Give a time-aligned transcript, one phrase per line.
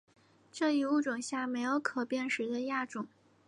[0.51, 3.07] 这一物种下没有可辨识的亚种。